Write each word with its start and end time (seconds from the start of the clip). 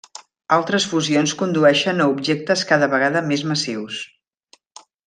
Altres 0.55 0.87
fusions 0.93 1.35
condueixen 1.41 2.01
a 2.01 2.09
objectes 2.15 2.67
cada 2.73 2.91
vegada 2.95 3.25
més 3.31 3.47
massius. 3.53 4.05